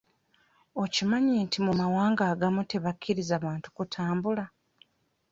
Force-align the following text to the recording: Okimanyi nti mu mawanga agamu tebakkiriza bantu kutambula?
Okimanyi 0.83 1.33
nti 1.45 1.57
mu 1.65 1.73
mawanga 1.79 2.23
agamu 2.31 2.61
tebakkiriza 2.71 3.35
bantu 3.45 3.67
kutambula? 3.75 4.45